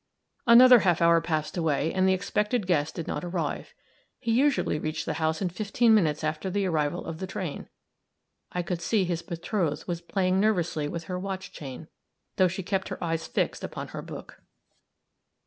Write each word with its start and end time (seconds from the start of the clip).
Another 0.47 0.79
half 0.79 0.99
hour 0.99 1.21
passed 1.21 1.57
away 1.57 1.93
and 1.93 2.09
the 2.09 2.13
expected 2.13 2.65
guest 2.65 2.95
did 2.95 3.07
not 3.07 3.23
arrive. 3.23 3.71
He 4.17 4.31
usually 4.31 4.79
reached 4.79 5.05
the 5.05 5.13
house 5.21 5.43
in 5.43 5.49
fifteen 5.49 5.93
minutes 5.93 6.23
after 6.23 6.49
the 6.49 6.65
arrival 6.65 7.05
of 7.05 7.19
the 7.19 7.27
train; 7.27 7.69
I 8.51 8.63
could 8.63 8.81
see 8.81 9.03
that 9.03 9.09
his 9.09 9.21
betrothed 9.21 9.85
was 9.87 10.01
playing 10.01 10.39
nervously 10.39 10.87
with 10.87 11.03
her 11.03 11.19
watch 11.19 11.51
chain, 11.51 11.87
though 12.37 12.47
she 12.47 12.63
kept 12.63 12.89
her 12.89 13.03
eyes 13.03 13.27
fixed 13.27 13.63
upon 13.63 13.89
her 13.89 14.01
book. 14.01 14.41